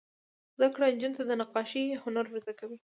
[0.55, 2.77] زده کړه نجونو ته د نقاشۍ هنر ور زده کوي.